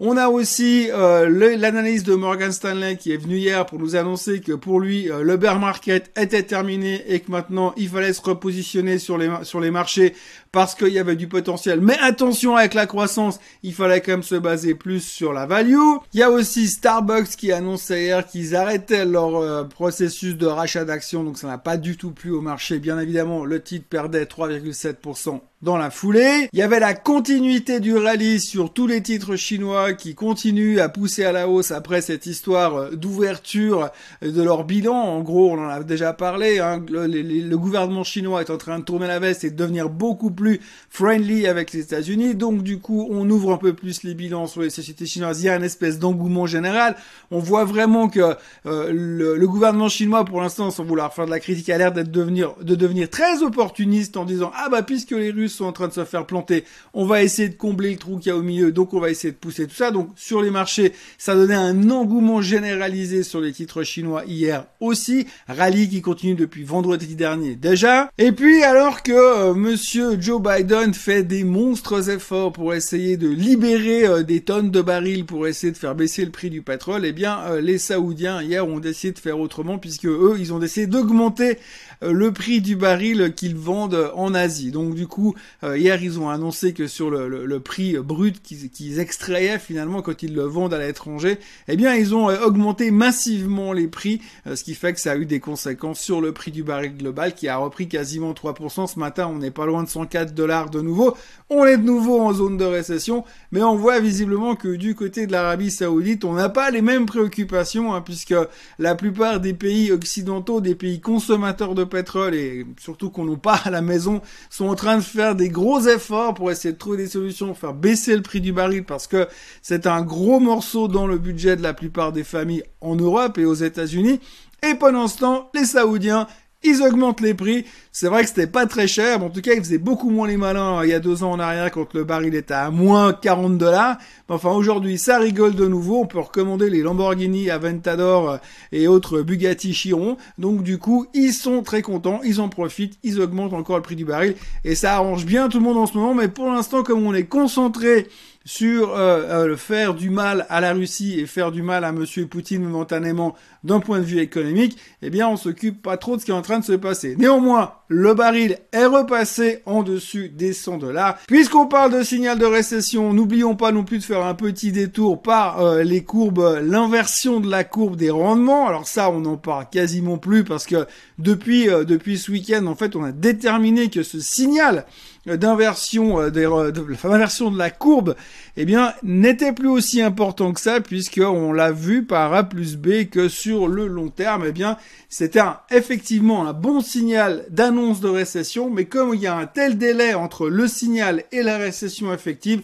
On 0.00 0.16
a 0.16 0.28
aussi 0.28 0.88
euh, 0.90 1.28
l'analyse 1.56 2.02
de 2.02 2.14
Morgan 2.14 2.50
Stanley 2.50 2.96
qui 2.96 3.12
est 3.12 3.16
venu 3.16 3.36
hier 3.36 3.64
pour 3.64 3.78
nous 3.78 3.94
annoncer 3.94 4.40
que 4.40 4.52
pour 4.52 4.80
lui 4.80 5.08
euh, 5.08 5.22
le 5.22 5.36
bear 5.36 5.60
market 5.60 6.10
était 6.16 6.42
terminé 6.42 7.04
et 7.06 7.20
que 7.20 7.30
maintenant 7.30 7.72
il 7.76 7.88
fallait 7.88 8.12
se 8.12 8.20
repositionner 8.20 8.98
sur 8.98 9.18
les 9.18 9.30
sur 9.44 9.60
les 9.60 9.70
marchés 9.70 10.14
parce 10.54 10.76
qu'il 10.76 10.90
y 10.90 11.00
avait 11.00 11.16
du 11.16 11.26
potentiel. 11.26 11.80
Mais 11.80 11.98
attention 12.00 12.54
avec 12.54 12.74
la 12.74 12.86
croissance, 12.86 13.40
il 13.64 13.74
fallait 13.74 14.00
quand 14.00 14.12
même 14.12 14.22
se 14.22 14.36
baser 14.36 14.76
plus 14.76 15.00
sur 15.00 15.32
la 15.32 15.46
value. 15.46 15.96
Il 16.12 16.20
y 16.20 16.22
a 16.22 16.30
aussi 16.30 16.68
Starbucks 16.68 17.30
qui 17.36 17.50
annonçait 17.50 18.04
hier 18.04 18.24
qu'ils 18.24 18.54
arrêtaient 18.54 19.04
leur 19.04 19.34
euh, 19.34 19.64
processus 19.64 20.36
de 20.36 20.46
rachat 20.46 20.84
d'actions, 20.84 21.24
donc 21.24 21.38
ça 21.38 21.48
n'a 21.48 21.58
pas 21.58 21.76
du 21.76 21.96
tout 21.96 22.12
plu 22.12 22.30
au 22.30 22.40
marché. 22.40 22.78
Bien 22.78 23.00
évidemment, 23.00 23.44
le 23.44 23.60
titre 23.60 23.86
perdait 23.90 24.26
3,7% 24.26 25.40
dans 25.64 25.76
la 25.76 25.90
foulée. 25.90 26.48
Il 26.52 26.58
y 26.58 26.62
avait 26.62 26.78
la 26.78 26.94
continuité 26.94 27.80
du 27.80 27.96
rallye 27.96 28.38
sur 28.38 28.72
tous 28.72 28.86
les 28.86 29.02
titres 29.02 29.34
chinois 29.34 29.94
qui 29.94 30.14
continuent 30.14 30.78
à 30.78 30.88
pousser 30.88 31.24
à 31.24 31.32
la 31.32 31.48
hausse 31.48 31.72
après 31.72 32.02
cette 32.02 32.26
histoire 32.26 32.76
euh, 32.76 32.90
d'ouverture 32.90 33.90
de 34.22 34.42
leur 34.42 34.64
bilan. 34.64 34.94
En 34.94 35.22
gros, 35.22 35.50
on 35.50 35.58
en 35.58 35.68
a 35.68 35.82
déjà 35.82 36.12
parlé. 36.12 36.60
Hein. 36.60 36.84
Le, 36.88 37.56
gouvernement 37.56 38.04
chinois 38.04 38.42
est 38.42 38.50
en 38.50 38.58
train 38.58 38.78
de 38.78 38.84
tourner 38.84 39.06
la 39.06 39.18
veste 39.18 39.42
et 39.44 39.50
de 39.50 39.56
devenir 39.56 39.88
beaucoup 39.88 40.30
plus 40.30 40.43
friendly 40.90 41.46
avec 41.46 41.72
les 41.72 41.80
États-Unis. 41.80 42.34
Donc 42.34 42.62
du 42.62 42.78
coup, 42.78 43.08
on 43.10 43.28
ouvre 43.28 43.52
un 43.52 43.56
peu 43.56 43.72
plus 43.72 44.02
les 44.02 44.14
bilans 44.14 44.46
sur 44.46 44.62
les 44.62 44.70
sociétés 44.70 45.06
chinoises. 45.06 45.42
Il 45.42 45.46
y 45.46 45.48
a 45.48 45.56
une 45.56 45.64
espèce 45.64 45.98
d'engouement 45.98 46.46
général. 46.46 46.96
On 47.30 47.38
voit 47.38 47.64
vraiment 47.64 48.08
que 48.08 48.36
euh, 48.66 48.90
le, 48.92 49.46
gouvernement 49.46 49.88
chinois, 49.88 50.24
pour 50.24 50.40
l'instant, 50.40 50.70
sans 50.70 50.84
vouloir 50.84 51.12
faire 51.12 51.26
de 51.26 51.30
la 51.30 51.40
critique, 51.40 51.68
a 51.70 51.78
l'air 51.78 51.92
d'être 51.92 52.10
devenir 52.10 52.54
de 52.60 52.74
devenir 52.74 53.10
très 53.10 53.42
opportuniste 53.42 54.16
en 54.16 54.24
disant 54.24 54.50
ah 54.54 54.68
bah 54.70 54.82
puisque 54.82 55.12
les 55.12 55.30
Russes 55.30 55.54
sont 55.54 55.64
en 55.64 55.72
train 55.72 55.88
de 55.88 55.92
se 55.92 56.04
faire 56.04 56.26
planter. 56.26 56.64
On 56.92 57.06
va 57.06 57.22
essayer 57.22 57.48
de 57.48 57.54
combler 57.54 57.92
le 57.92 57.98
trou 57.98 58.18
qu'il 58.18 58.30
y 58.30 58.32
a 58.32 58.36
au 58.36 58.42
milieu, 58.42 58.72
donc 58.72 58.94
on 58.94 59.00
va 59.00 59.10
essayer 59.10 59.32
de 59.32 59.38
pousser 59.38 59.66
tout 59.66 59.74
ça. 59.74 59.90
Donc 59.90 60.10
sur 60.16 60.42
les 60.42 60.50
marchés, 60.50 60.92
ça 61.18 61.34
donnait 61.34 61.54
un 61.54 61.90
engouement 61.90 62.40
généralisé 62.40 63.22
sur 63.22 63.40
les 63.40 63.52
titres 63.52 63.82
chinois 63.82 64.24
hier 64.26 64.66
aussi. 64.80 65.26
Rallye 65.48 65.88
qui 65.88 66.02
continue 66.02 66.34
depuis 66.34 66.64
vendredi 66.64 67.14
dernier 67.14 67.54
déjà. 67.56 68.10
Et 68.18 68.32
puis 68.32 68.62
alors 68.62 69.02
que 69.02 69.12
euh, 69.12 69.54
Monsieur 69.54 70.20
Joe 70.20 70.33
Biden 70.38 70.94
fait 70.94 71.22
des 71.22 71.44
monstres 71.44 72.10
efforts 72.10 72.52
pour 72.52 72.74
essayer 72.74 73.16
de 73.16 73.28
libérer 73.28 74.06
euh, 74.06 74.22
des 74.22 74.40
tonnes 74.40 74.70
de 74.70 74.80
barils 74.82 75.24
pour 75.24 75.46
essayer 75.46 75.72
de 75.72 75.78
faire 75.78 75.94
baisser 75.94 76.24
le 76.24 76.30
prix 76.30 76.50
du 76.50 76.62
pétrole, 76.62 77.04
eh 77.04 77.12
bien 77.12 77.40
euh, 77.46 77.60
les 77.60 77.78
Saoudiens 77.78 78.42
hier 78.42 78.66
ont 78.66 78.80
décidé 78.80 79.12
de 79.12 79.18
faire 79.18 79.38
autrement 79.38 79.78
puisque 79.78 80.06
eux 80.06 80.36
ils 80.38 80.52
ont 80.52 80.58
décidé 80.58 80.86
d'augmenter 80.86 81.58
le 82.02 82.32
prix 82.32 82.60
du 82.60 82.76
baril 82.76 83.32
qu'ils 83.34 83.56
vendent 83.56 84.10
en 84.14 84.34
Asie. 84.34 84.70
Donc 84.70 84.94
du 84.94 85.06
coup 85.06 85.34
euh, 85.62 85.78
hier, 85.78 86.02
ils 86.02 86.18
ont 86.18 86.28
annoncé 86.28 86.72
que 86.72 86.86
sur 86.86 87.10
le, 87.10 87.60
prix 87.60 87.96
brut 87.98 88.42
qu'ils 88.42 88.98
extrayaient 88.98 89.58
finalement 89.58 90.02
quand 90.02 90.22
ils 90.22 90.34
le 90.34 90.42
vendent 90.42 90.74
à 90.74 90.78
l'étranger, 90.78 91.38
eh 91.68 91.76
bien, 91.76 91.94
ils 91.94 92.14
ont 92.14 92.28
euh, 92.28 92.40
augmenté 92.44 92.90
massivement 92.90 93.72
les 93.72 93.88
prix, 93.88 94.20
euh, 94.46 94.56
ce 94.56 94.64
qui 94.64 94.74
fait 94.74 94.92
que 94.92 95.00
ça 95.00 95.12
a 95.12 95.16
eu 95.16 95.26
des 95.26 95.40
conséquences 95.40 96.00
sur 96.00 96.20
le 96.20 96.32
prix 96.32 96.50
du 96.50 96.62
baril 96.62 96.96
global 96.96 97.34
qui 97.34 97.48
a 97.48 97.56
repris 97.56 97.88
quasiment 97.88 98.32
3%. 98.32 98.86
Ce 98.86 98.98
matin, 98.98 99.28
on 99.28 99.38
n'est 99.38 99.50
pas 99.50 99.66
loin 99.66 99.82
de 99.82 99.88
104 99.88 100.23
dollars 100.32 100.70
de 100.70 100.80
nouveau. 100.80 101.16
On 101.50 101.66
est 101.66 101.76
de 101.76 101.82
nouveau 101.82 102.20
en 102.20 102.32
zone 102.32 102.56
de 102.56 102.64
récession, 102.64 103.24
mais 103.52 103.62
on 103.62 103.76
voit 103.76 104.00
visiblement 104.00 104.56
que 104.56 104.76
du 104.76 104.94
côté 104.94 105.26
de 105.26 105.32
l'Arabie 105.32 105.70
Saoudite, 105.70 106.24
on 106.24 106.32
n'a 106.32 106.48
pas 106.48 106.70
les 106.70 106.80
mêmes 106.80 107.06
préoccupations, 107.06 107.94
hein, 107.94 108.00
puisque 108.00 108.34
la 108.78 108.94
plupart 108.94 109.40
des 109.40 109.52
pays 109.52 109.92
occidentaux, 109.92 110.60
des 110.60 110.74
pays 110.74 111.00
consommateurs 111.00 111.74
de 111.74 111.84
pétrole 111.84 112.34
et 112.34 112.64
surtout 112.80 113.10
qu'on 113.10 113.26
n'a 113.26 113.36
pas 113.36 113.60
à 113.64 113.70
la 113.70 113.82
maison, 113.82 114.22
sont 114.48 114.68
en 114.68 114.74
train 114.74 114.96
de 114.96 115.02
faire 115.02 115.34
des 115.34 115.50
gros 115.50 115.80
efforts 115.80 116.34
pour 116.34 116.50
essayer 116.50 116.72
de 116.72 116.78
trouver 116.78 116.96
des 116.96 117.08
solutions, 117.08 117.54
faire 117.54 117.74
baisser 117.74 118.16
le 118.16 118.22
prix 118.22 118.40
du 118.40 118.52
baril 118.52 118.84
parce 118.84 119.06
que 119.06 119.28
c'est 119.60 119.86
un 119.86 120.02
gros 120.02 120.40
morceau 120.40 120.88
dans 120.88 121.06
le 121.06 121.18
budget 121.18 121.56
de 121.56 121.62
la 121.62 121.74
plupart 121.74 122.12
des 122.12 122.24
familles 122.24 122.64
en 122.80 122.96
Europe 122.96 123.38
et 123.38 123.44
aux 123.44 123.54
États-Unis. 123.54 124.20
Et 124.66 124.74
pendant 124.74 125.08
ce 125.08 125.18
temps, 125.18 125.50
les 125.52 125.66
Saoudiens 125.66 126.26
ils 126.64 126.82
augmentent 126.82 127.20
les 127.20 127.34
prix. 127.34 127.64
C'est 127.92 128.08
vrai 128.08 128.22
que 128.22 128.28
c'était 128.28 128.48
pas 128.48 128.66
très 128.66 128.88
cher, 128.88 129.20
mais 129.20 129.26
en 129.26 129.30
tout 129.30 129.40
cas, 129.40 129.52
ils 129.52 129.62
faisaient 129.62 129.78
beaucoup 129.78 130.10
moins 130.10 130.26
les 130.26 130.36
malins 130.36 130.80
euh, 130.80 130.86
il 130.86 130.90
y 130.90 130.94
a 130.94 130.98
deux 130.98 131.22
ans 131.22 131.30
en 131.30 131.38
arrière 131.38 131.70
quand 131.70 131.94
le 131.94 132.04
baril 132.04 132.34
était 132.34 132.54
à 132.54 132.70
moins 132.70 133.12
40 133.12 133.56
dollars. 133.56 133.98
Enfin, 134.28 134.50
aujourd'hui, 134.50 134.98
ça 134.98 135.18
rigole 135.18 135.54
de 135.54 135.66
nouveau. 135.68 136.00
On 136.00 136.06
peut 136.06 136.18
recommander 136.18 136.70
les 136.70 136.82
Lamborghini 136.82 137.50
Aventador 137.50 138.30
euh, 138.30 138.36
et 138.72 138.88
autres 138.88 139.22
Bugatti 139.22 139.72
Chiron. 139.72 140.16
Donc, 140.38 140.62
du 140.62 140.78
coup, 140.78 141.06
ils 141.14 141.32
sont 141.32 141.62
très 141.62 141.82
contents, 141.82 142.20
ils 142.24 142.40
en 142.40 142.48
profitent, 142.48 142.98
ils 143.04 143.20
augmentent 143.20 143.52
encore 143.52 143.76
le 143.76 143.82
prix 143.82 143.96
du 143.96 144.04
baril 144.04 144.34
et 144.64 144.74
ça 144.74 144.94
arrange 144.94 145.24
bien 145.24 145.48
tout 145.48 145.58
le 145.58 145.64
monde 145.64 145.76
en 145.76 145.86
ce 145.86 145.96
moment. 145.96 146.14
Mais 146.14 146.28
pour 146.28 146.50
l'instant, 146.50 146.82
comme 146.82 147.06
on 147.06 147.14
est 147.14 147.26
concentré 147.26 148.08
sur 148.44 148.94
euh, 148.94 149.48
euh, 149.48 149.56
faire 149.56 149.94
du 149.94 150.10
mal 150.10 150.46
à 150.50 150.60
la 150.60 150.72
Russie 150.72 151.18
et 151.18 151.26
faire 151.26 151.50
du 151.50 151.62
mal 151.62 151.84
à 151.84 151.92
Monsieur 151.92 152.26
Poutine 152.26 152.62
momentanément 152.62 153.34
d'un 153.62 153.80
point 153.80 153.98
de 153.98 154.04
vue 154.04 154.20
économique, 154.20 154.76
eh 155.02 155.10
bien 155.10 155.28
on 155.28 155.36
s'occupe 155.36 155.82
pas 155.82 155.96
trop 155.96 156.16
de 156.16 156.20
ce 156.20 156.26
qui 156.26 156.30
est 156.30 156.34
en 156.34 156.42
train 156.42 156.58
de 156.58 156.64
se 156.64 156.72
passer. 156.72 157.16
Néanmoins, 157.16 157.74
le 157.88 158.14
baril 158.14 158.58
est 158.72 158.86
repassé 158.86 159.62
en 159.66 159.82
dessus 159.82 160.28
des 160.28 160.52
100 160.52 160.78
dollars. 160.78 161.18
Puisqu'on 161.26 161.66
parle 161.66 161.92
de 161.92 162.02
signal 162.02 162.38
de 162.38 162.46
récession, 162.46 163.12
n'oublions 163.12 163.56
pas 163.56 163.72
non 163.72 163.84
plus 163.84 163.98
de 163.98 164.04
faire 164.04 164.24
un 164.24 164.34
petit 164.34 164.72
détour 164.72 165.22
par 165.22 165.60
euh, 165.60 165.82
les 165.82 166.02
courbes, 166.02 166.60
l'inversion 166.62 167.40
de 167.40 167.50
la 167.50 167.64
courbe 167.64 167.96
des 167.96 168.10
rendements. 168.10 168.66
Alors 168.66 168.86
ça, 168.86 169.10
on 169.10 169.20
n'en 169.20 169.36
parle 169.36 169.66
quasiment 169.70 170.18
plus 170.18 170.44
parce 170.44 170.66
que 170.66 170.86
depuis 171.18 171.66
depuis 171.66 172.18
ce 172.18 172.30
week-end, 172.30 172.66
en 172.66 172.74
fait, 172.74 172.96
on 172.96 173.04
a 173.04 173.12
déterminé 173.12 173.88
que 173.88 174.02
ce 174.02 174.20
signal 174.20 174.84
d'inversion 175.26 176.20
euh, 176.20 176.30
de, 176.30 176.40
de, 176.70 177.50
de 177.50 177.58
la 177.58 177.70
courbe, 177.70 178.14
eh 178.56 178.64
bien, 178.64 178.92
n'était 179.02 179.52
plus 179.52 179.68
aussi 179.68 180.02
important 180.02 180.52
que 180.52 180.60
ça, 180.60 180.80
puisqu'on 180.80 181.52
l'a 181.52 181.72
vu 181.72 182.04
par 182.04 182.32
A 182.34 182.44
plus 182.44 182.76
B 182.76 183.08
que 183.10 183.28
sur 183.28 183.68
le 183.68 183.86
long 183.86 184.08
terme, 184.08 184.44
eh 184.46 184.52
bien, 184.52 184.76
c'était 185.08 185.40
effectivement 185.70 186.46
un 186.46 186.52
bon 186.52 186.80
signal 186.80 187.44
d'annonce 187.50 187.74
de 187.92 188.08
récession, 188.08 188.70
mais 188.70 188.86
comme 188.86 189.14
il 189.14 189.20
y 189.20 189.26
a 189.26 189.36
un 189.36 189.46
tel 189.46 189.78
délai 189.78 190.14
entre 190.14 190.48
le 190.48 190.66
signal 190.66 191.24
et 191.32 191.42
la 191.42 191.58
récession 191.58 192.12
effective, 192.12 192.62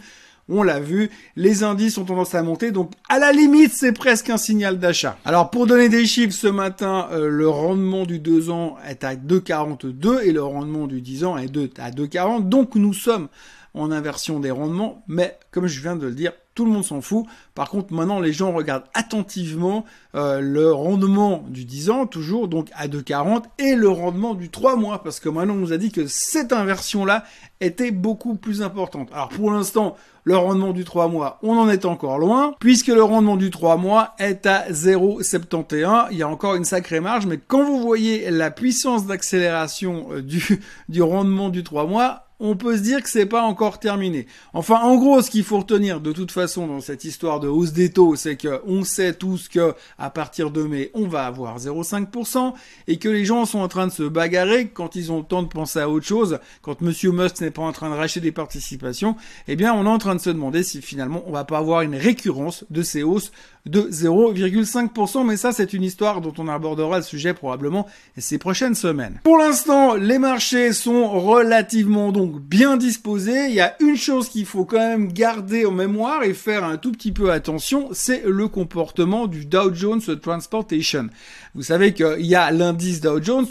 on 0.48 0.62
l'a 0.62 0.80
vu, 0.80 1.10
les 1.36 1.62
indices 1.62 1.96
ont 1.98 2.04
tendance 2.04 2.34
à 2.34 2.42
monter, 2.42 2.72
donc 2.72 2.90
à 3.08 3.18
la 3.18 3.30
limite, 3.30 3.72
c'est 3.72 3.92
presque 3.92 4.30
un 4.30 4.36
signal 4.36 4.78
d'achat. 4.78 5.16
Alors 5.24 5.50
pour 5.50 5.66
donner 5.66 5.88
des 5.88 6.06
chiffres, 6.06 6.34
ce 6.34 6.48
matin, 6.48 7.08
euh, 7.12 7.28
le 7.28 7.48
rendement 7.48 8.04
du 8.04 8.18
2 8.18 8.50
ans 8.50 8.76
est 8.88 9.04
à 9.04 9.14
2,42 9.14 10.22
et 10.24 10.32
le 10.32 10.42
rendement 10.42 10.86
du 10.86 11.00
10 11.00 11.24
ans 11.24 11.38
est 11.38 11.78
à 11.78 11.90
2,40, 11.90 12.48
donc 12.48 12.74
nous 12.74 12.94
sommes 12.94 13.28
en 13.74 13.92
inversion 13.92 14.40
des 14.40 14.50
rendements, 14.50 15.04
mais 15.06 15.38
comme 15.52 15.68
je 15.68 15.80
viens 15.80 15.94
de 15.94 16.06
le 16.06 16.12
dire, 16.12 16.32
tout 16.54 16.64
le 16.64 16.70
monde 16.70 16.84
s'en 16.84 17.00
fout. 17.00 17.26
Par 17.54 17.70
contre, 17.70 17.92
maintenant, 17.92 18.20
les 18.20 18.32
gens 18.32 18.52
regardent 18.52 18.86
attentivement 18.94 19.84
euh, 20.14 20.40
le 20.40 20.72
rendement 20.72 21.44
du 21.48 21.64
10 21.64 21.90
ans, 21.90 22.06
toujours 22.06 22.48
donc 22.48 22.68
à 22.74 22.88
2,40, 22.88 23.44
et 23.58 23.74
le 23.74 23.88
rendement 23.88 24.34
du 24.34 24.50
3 24.50 24.76
mois, 24.76 25.02
parce 25.02 25.20
que 25.20 25.28
maintenant, 25.28 25.54
on 25.54 25.58
nous 25.58 25.72
a 25.72 25.78
dit 25.78 25.92
que 25.92 26.06
cette 26.06 26.52
inversion-là 26.52 27.24
était 27.60 27.90
beaucoup 27.90 28.34
plus 28.34 28.62
importante. 28.62 29.08
Alors, 29.12 29.28
pour 29.28 29.50
l'instant, 29.50 29.96
le 30.24 30.36
rendement 30.36 30.72
du 30.72 30.84
3 30.84 31.08
mois, 31.08 31.38
on 31.42 31.56
en 31.56 31.68
est 31.68 31.84
encore 31.84 32.18
loin, 32.18 32.54
puisque 32.60 32.88
le 32.88 33.02
rendement 33.02 33.36
du 33.36 33.50
3 33.50 33.76
mois 33.76 34.14
est 34.18 34.46
à 34.46 34.70
0,71. 34.70 36.08
Il 36.10 36.18
y 36.18 36.22
a 36.22 36.28
encore 36.28 36.54
une 36.54 36.64
sacrée 36.64 37.00
marge, 37.00 37.26
mais 37.26 37.38
quand 37.38 37.64
vous 37.64 37.80
voyez 37.80 38.30
la 38.30 38.50
puissance 38.50 39.06
d'accélération 39.06 40.08
euh, 40.12 40.22
du, 40.22 40.60
du 40.88 41.02
rendement 41.02 41.48
du 41.48 41.62
3 41.62 41.86
mois, 41.86 42.26
on 42.40 42.56
peut 42.56 42.76
se 42.76 42.82
dire 42.82 43.02
que 43.02 43.08
c'est 43.08 43.26
pas 43.26 43.42
encore 43.42 43.78
terminé. 43.78 44.26
Enfin, 44.54 44.80
en 44.80 44.96
gros, 44.96 45.20
ce 45.20 45.30
qu'il 45.30 45.44
faut 45.44 45.58
retenir 45.58 46.00
de 46.00 46.10
toute 46.10 46.32
façon 46.32 46.66
dans 46.66 46.80
cette 46.80 47.04
histoire 47.04 47.38
de 47.38 47.48
hausse 47.48 47.72
des 47.72 47.92
taux, 47.92 48.16
c'est 48.16 48.36
que 48.36 48.62
on 48.66 48.82
sait 48.82 49.12
tous 49.12 49.48
que 49.48 49.74
à 49.98 50.08
partir 50.08 50.50
de 50.50 50.62
mai, 50.62 50.90
on 50.94 51.06
va 51.06 51.26
avoir 51.26 51.58
0,5% 51.58 52.54
et 52.88 52.98
que 52.98 53.10
les 53.10 53.26
gens 53.26 53.44
sont 53.44 53.58
en 53.58 53.68
train 53.68 53.86
de 53.86 53.92
se 53.92 54.02
bagarrer 54.02 54.68
quand 54.68 54.96
ils 54.96 55.12
ont 55.12 55.18
le 55.18 55.24
temps 55.24 55.42
de 55.42 55.48
penser 55.48 55.80
à 55.80 55.90
autre 55.90 56.06
chose, 56.06 56.38
quand 56.62 56.80
Monsieur 56.80 57.12
Musk 57.12 57.36
pas 57.50 57.62
en 57.62 57.72
train 57.72 57.90
de 57.90 57.94
racheter 57.94 58.20
des 58.20 58.32
participations, 58.32 59.16
eh 59.48 59.56
bien, 59.56 59.74
on 59.74 59.84
est 59.84 59.88
en 59.88 59.98
train 59.98 60.14
de 60.14 60.20
se 60.20 60.30
demander 60.30 60.62
si 60.62 60.82
finalement 60.82 61.22
on 61.26 61.32
va 61.32 61.44
pas 61.44 61.58
avoir 61.58 61.82
une 61.82 61.96
récurrence 61.96 62.64
de 62.70 62.82
ces 62.82 63.02
hausses 63.02 63.32
de 63.66 63.82
0,5%, 63.82 65.26
mais 65.26 65.36
ça 65.36 65.52
c'est 65.52 65.72
une 65.72 65.82
histoire 65.82 66.20
dont 66.20 66.32
on 66.38 66.48
abordera 66.48 66.96
le 66.96 67.02
sujet 67.02 67.34
probablement 67.34 67.86
ces 68.16 68.38
prochaines 68.38 68.74
semaines. 68.74 69.20
Pour 69.22 69.36
l'instant, 69.36 69.94
les 69.94 70.18
marchés 70.18 70.72
sont 70.72 71.08
relativement 71.08 72.10
donc 72.10 72.40
bien 72.40 72.76
disposés. 72.76 73.48
Il 73.48 73.54
y 73.54 73.60
a 73.60 73.76
une 73.80 73.96
chose 73.96 74.28
qu'il 74.28 74.46
faut 74.46 74.64
quand 74.64 74.78
même 74.78 75.12
garder 75.12 75.66
en 75.66 75.72
mémoire 75.72 76.22
et 76.22 76.32
faire 76.32 76.64
un 76.64 76.78
tout 76.78 76.92
petit 76.92 77.12
peu 77.12 77.32
attention, 77.32 77.88
c'est 77.92 78.22
le 78.24 78.48
comportement 78.48 79.26
du 79.26 79.44
Dow 79.44 79.74
Jones 79.74 80.00
Transportation. 80.20 81.08
Vous 81.54 81.62
savez 81.62 81.92
qu'il 81.92 82.26
y 82.26 82.34
a 82.34 82.50
l'indice 82.50 83.00
Dow 83.00 83.22
Jones, 83.22 83.46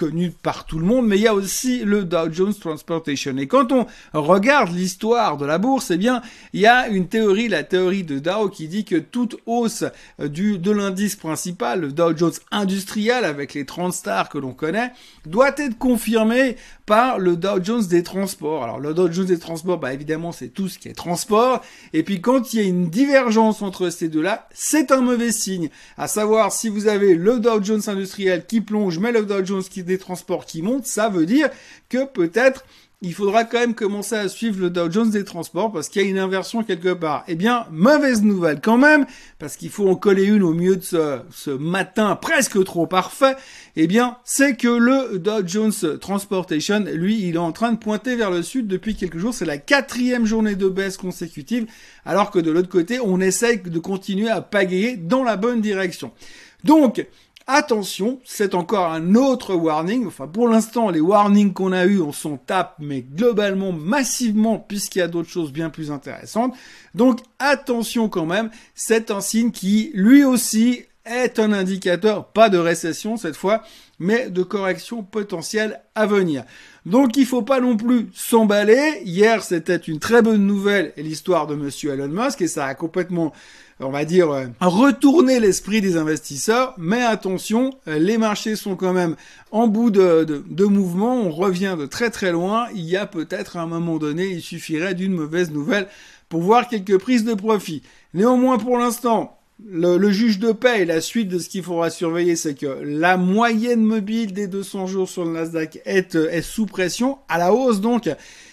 connu 0.00 0.30
par 0.30 0.64
tout 0.64 0.78
le 0.78 0.86
monde, 0.86 1.06
mais 1.06 1.18
il 1.18 1.22
y 1.24 1.26
a 1.26 1.34
aussi 1.34 1.84
le 1.84 2.04
Dow 2.04 2.32
Jones 2.32 2.54
Transportation. 2.54 3.36
Et 3.36 3.46
quand 3.46 3.70
on 3.70 3.86
regarde 4.14 4.74
l'histoire 4.74 5.36
de 5.36 5.44
la 5.44 5.58
bourse, 5.58 5.90
eh 5.90 5.98
bien, 5.98 6.22
il 6.54 6.60
y 6.60 6.66
a 6.66 6.88
une 6.88 7.06
théorie, 7.06 7.48
la 7.48 7.64
théorie 7.64 8.02
de 8.02 8.18
Dow, 8.18 8.48
qui 8.48 8.66
dit 8.66 8.86
que 8.86 8.96
toute 8.96 9.36
hausse 9.44 9.84
euh, 10.18 10.28
du, 10.28 10.56
de 10.56 10.70
l'indice 10.70 11.16
principal, 11.16 11.82
le 11.82 11.92
Dow 11.92 12.16
Jones 12.16 12.32
industriel, 12.50 13.26
avec 13.26 13.52
les 13.52 13.66
30 13.66 13.92
stars 13.92 14.30
que 14.30 14.38
l'on 14.38 14.54
connaît, 14.54 14.92
doit 15.26 15.52
être 15.58 15.76
confirmée 15.76 16.56
par 16.86 17.18
le 17.18 17.36
Dow 17.36 17.62
Jones 17.62 17.86
des 17.86 18.02
transports. 18.02 18.64
Alors, 18.64 18.80
le 18.80 18.94
Dow 18.94 19.12
Jones 19.12 19.26
des 19.26 19.38
transports, 19.38 19.78
bah, 19.78 19.92
évidemment, 19.92 20.32
c'est 20.32 20.48
tout 20.48 20.68
ce 20.68 20.78
qui 20.78 20.88
est 20.88 20.94
transport. 20.94 21.60
Et 21.92 22.02
puis, 22.02 22.22
quand 22.22 22.54
il 22.54 22.60
y 22.60 22.62
a 22.62 22.66
une 22.66 22.88
divergence 22.88 23.60
entre 23.60 23.90
ces 23.90 24.08
deux-là, 24.08 24.48
c'est 24.52 24.92
un 24.92 25.02
mauvais 25.02 25.30
signe. 25.30 25.68
À 25.98 26.08
savoir, 26.08 26.52
si 26.52 26.70
vous 26.70 26.88
avez 26.88 27.14
le 27.14 27.38
Dow 27.38 27.62
Jones 27.62 27.82
industriel 27.86 28.46
qui 28.46 28.62
plonge, 28.62 28.98
mais 28.98 29.12
le 29.12 29.26
Dow 29.26 29.44
Jones 29.44 29.62
qui 29.62 29.82
des 29.90 29.98
transports 29.98 30.46
qui 30.46 30.62
montent, 30.62 30.86
ça 30.86 31.08
veut 31.08 31.26
dire 31.26 31.50
que 31.88 32.04
peut-être 32.04 32.64
il 33.02 33.14
faudra 33.14 33.44
quand 33.44 33.58
même 33.58 33.74
commencer 33.74 34.14
à 34.14 34.28
suivre 34.28 34.60
le 34.60 34.68
Dow 34.68 34.90
Jones 34.90 35.10
des 35.10 35.24
transports 35.24 35.72
parce 35.72 35.88
qu'il 35.88 36.02
y 36.02 36.04
a 36.04 36.08
une 36.08 36.18
inversion 36.18 36.62
quelque 36.62 36.92
part. 36.92 37.24
Eh 37.28 37.34
bien, 37.34 37.66
mauvaise 37.70 38.22
nouvelle 38.22 38.60
quand 38.60 38.76
même, 38.76 39.06
parce 39.38 39.56
qu'il 39.56 39.70
faut 39.70 39.88
en 39.88 39.94
coller 39.94 40.24
une 40.24 40.42
au 40.42 40.52
milieu 40.52 40.76
de 40.76 40.82
ce, 40.82 41.50
matin 41.50 42.14
presque 42.16 42.62
trop 42.64 42.86
parfait. 42.86 43.36
Eh 43.76 43.86
bien, 43.86 44.18
c'est 44.24 44.54
que 44.54 44.68
le 44.68 45.18
Dow 45.18 45.46
Jones 45.46 45.72
Transportation, 45.98 46.84
lui, 46.92 47.26
il 47.26 47.36
est 47.36 47.38
en 47.38 47.52
train 47.52 47.72
de 47.72 47.78
pointer 47.78 48.16
vers 48.16 48.30
le 48.30 48.42
sud 48.42 48.66
depuis 48.66 48.94
quelques 48.94 49.18
jours. 49.18 49.32
C'est 49.32 49.46
la 49.46 49.58
quatrième 49.58 50.26
journée 50.26 50.54
de 50.54 50.68
baisse 50.68 50.98
consécutive, 50.98 51.66
alors 52.04 52.30
que 52.30 52.38
de 52.38 52.50
l'autre 52.50 52.68
côté, 52.68 53.00
on 53.00 53.18
essaye 53.18 53.60
de 53.60 53.78
continuer 53.78 54.28
à 54.28 54.42
pagayer 54.42 54.98
dans 54.98 55.24
la 55.24 55.36
bonne 55.36 55.62
direction. 55.62 56.12
Donc, 56.64 57.06
Attention, 57.52 58.20
c'est 58.24 58.54
encore 58.54 58.92
un 58.92 59.16
autre 59.16 59.56
warning. 59.56 60.06
Enfin, 60.06 60.28
pour 60.28 60.46
l'instant, 60.46 60.88
les 60.88 61.00
warnings 61.00 61.52
qu'on 61.52 61.72
a 61.72 61.84
eus, 61.84 62.00
on 62.00 62.12
s'en 62.12 62.36
tape, 62.36 62.76
mais 62.78 63.02
globalement, 63.02 63.72
massivement, 63.72 64.60
puisqu'il 64.60 65.00
y 65.00 65.02
a 65.02 65.08
d'autres 65.08 65.30
choses 65.30 65.50
bien 65.50 65.68
plus 65.68 65.90
intéressantes. 65.90 66.54
Donc, 66.94 67.18
attention 67.40 68.08
quand 68.08 68.24
même. 68.24 68.50
C'est 68.76 69.10
un 69.10 69.20
signe 69.20 69.50
qui, 69.50 69.90
lui 69.94 70.22
aussi, 70.22 70.84
est 71.04 71.40
un 71.40 71.52
indicateur, 71.52 72.26
pas 72.26 72.50
de 72.50 72.58
récession 72.58 73.16
cette 73.16 73.34
fois, 73.34 73.64
mais 73.98 74.30
de 74.30 74.44
correction 74.44 75.02
potentielle 75.02 75.80
à 75.96 76.06
venir. 76.06 76.44
Donc 76.86 77.16
il 77.16 77.26
faut 77.26 77.42
pas 77.42 77.60
non 77.60 77.76
plus 77.76 78.08
s'emballer. 78.14 79.02
Hier, 79.04 79.42
c'était 79.42 79.76
une 79.76 79.98
très 79.98 80.22
bonne 80.22 80.46
nouvelle, 80.46 80.92
l'histoire 80.96 81.48
de 81.48 81.56
monsieur 81.56 81.92
Elon 81.94 82.08
Musk, 82.08 82.42
et 82.42 82.48
ça 82.48 82.66
a 82.66 82.74
complètement 82.74 83.32
on 83.80 83.90
va 83.90 84.04
dire, 84.04 84.30
euh, 84.30 84.46
retourner 84.60 85.40
l'esprit 85.40 85.80
des 85.80 85.96
investisseurs. 85.96 86.74
Mais 86.78 87.02
attention, 87.02 87.70
euh, 87.88 87.98
les 87.98 88.18
marchés 88.18 88.56
sont 88.56 88.76
quand 88.76 88.92
même 88.92 89.16
en 89.50 89.66
bout 89.68 89.90
de, 89.90 90.64
mouvement. 90.64 91.14
On 91.14 91.30
revient 91.30 91.76
de 91.78 91.86
très 91.86 92.10
très 92.10 92.32
loin. 92.32 92.66
Il 92.74 92.84
y 92.84 92.96
a 92.96 93.06
peut-être 93.06 93.56
à 93.56 93.62
un 93.62 93.66
moment 93.66 93.98
donné, 93.98 94.26
il 94.26 94.42
suffirait 94.42 94.94
d'une 94.94 95.12
mauvaise 95.12 95.50
nouvelle 95.50 95.88
pour 96.28 96.42
voir 96.42 96.68
quelques 96.68 96.98
prises 96.98 97.24
de 97.24 97.34
profit. 97.34 97.82
Néanmoins, 98.14 98.58
pour 98.58 98.78
l'instant, 98.78 99.38
le, 99.68 100.10
juge 100.10 100.38
de 100.38 100.52
paix 100.52 100.82
et 100.82 100.84
la 100.84 101.00
suite 101.00 101.28
de 101.28 101.38
ce 101.38 101.48
qu'il 101.48 101.62
faudra 101.62 101.90
surveiller, 101.90 102.36
c'est 102.36 102.54
que 102.54 102.78
la 102.82 103.16
moyenne 103.16 103.82
mobile 103.82 104.32
des 104.32 104.46
200 104.46 104.86
jours 104.86 105.08
sur 105.08 105.24
le 105.24 105.32
Nasdaq 105.32 105.82
euh, 105.86 106.30
est 106.30 106.42
sous 106.42 106.66
pression, 106.66 107.18
à 107.28 107.38
la 107.38 107.52
hausse 107.52 107.80
donc. 107.80 108.08